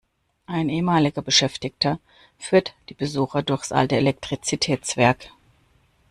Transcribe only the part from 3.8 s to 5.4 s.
Elektrizitätswerk.